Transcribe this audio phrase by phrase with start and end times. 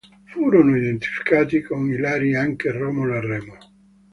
[0.25, 3.57] Furono identificati con i Lari anche Romolo e Remo.